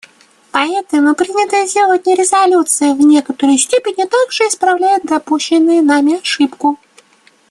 [0.49, 6.79] Поэтому принятая сегодня резолюция в некоторой степени также исправляет допущенную нами ошибку.